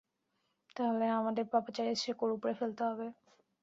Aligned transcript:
তাহলে 0.75 1.05
আমাদের 1.19 1.45
পাপাচারের 1.51 1.97
শেকড় 2.03 2.31
উপড়ে 2.33 2.53
ফেলতে 2.59 2.81
হবে। 2.89 3.07